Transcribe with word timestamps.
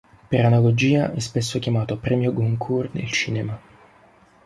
Per 0.27 0.43
analogia, 0.43 1.13
è 1.13 1.19
spesso 1.19 1.59
chiamato 1.59 1.95
premio 1.95 2.33
Goncourt 2.33 2.89
del 2.93 3.11
cinema. 3.11 3.61